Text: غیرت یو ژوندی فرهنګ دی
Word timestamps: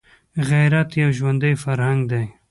غیرت 0.49 0.89
یو 1.03 1.09
ژوندی 1.17 1.53
فرهنګ 1.63 2.01
دی 2.11 2.23